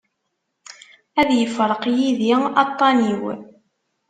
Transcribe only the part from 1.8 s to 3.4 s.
yid-i aṭṭan-iw.